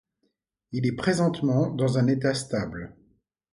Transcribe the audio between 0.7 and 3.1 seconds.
Il est présentement dans un état stable.